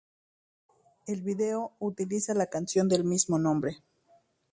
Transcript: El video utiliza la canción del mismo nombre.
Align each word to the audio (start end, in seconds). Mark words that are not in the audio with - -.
El 1.05 1.21
video 1.21 1.73
utiliza 1.77 2.33
la 2.33 2.47
canción 2.47 2.89
del 2.89 3.03
mismo 3.03 3.37
nombre. 3.37 3.83